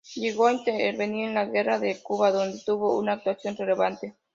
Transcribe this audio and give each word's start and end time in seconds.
Llegó 0.15 0.47
a 0.47 0.53
intervenir 0.53 1.27
en 1.27 1.35
la 1.35 1.45
Guerra 1.45 1.77
de 1.77 2.01
Cuba, 2.01 2.31
donde 2.31 2.59
tuvo 2.65 2.97
una 2.97 3.13
actuación 3.13 3.55
relevante. 3.55 4.15